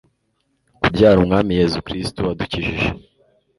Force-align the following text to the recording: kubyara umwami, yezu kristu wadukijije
kubyara 0.81 1.17
umwami, 1.21 1.51
yezu 1.59 1.77
kristu 1.87 2.19
wadukijije 2.27 2.87